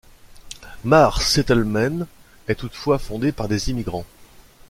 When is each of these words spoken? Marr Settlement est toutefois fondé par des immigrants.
Marr 0.83 1.21
Settlement 1.21 2.07
est 2.47 2.55
toutefois 2.55 2.97
fondé 2.97 3.31
par 3.31 3.47
des 3.47 3.69
immigrants. 3.69 4.07